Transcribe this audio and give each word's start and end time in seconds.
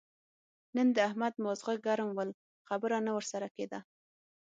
نن 0.75 0.87
د 0.95 0.97
احمد 1.07 1.33
ماغزه 1.43 1.73
ګرم 1.85 2.09
ول؛ 2.13 2.29
خبره 2.67 2.97
نه 3.05 3.11
ور 3.13 3.25
سره 3.31 3.47
کېده. 3.55 3.79